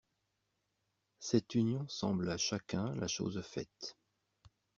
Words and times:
Cette 1.19 1.53
union 1.53 1.87
semble 1.87 2.27
à 2.31 2.37
chacun 2.39 2.95
la 2.95 3.07
chose 3.07 3.43
faite! 3.43 3.99